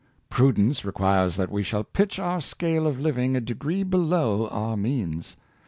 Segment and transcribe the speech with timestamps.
[0.31, 5.35] Prudence requires that we shall pitch our scale of living a degree below our means.